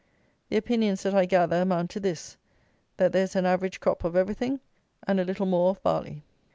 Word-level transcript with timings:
The 0.49 0.57
opinions 0.57 1.03
that 1.03 1.13
I 1.13 1.25
gather 1.25 1.57
amount 1.61 1.91
to 1.91 1.99
this: 1.99 2.35
that 2.97 3.11
there 3.11 3.21
is 3.25 3.35
an 3.35 3.45
average 3.45 3.79
crop 3.79 4.03
of 4.03 4.15
everything, 4.15 4.59
and 5.07 5.19
a 5.19 5.23
little 5.23 5.45
more 5.45 5.69
of 5.69 5.83
barley. 5.83 6.23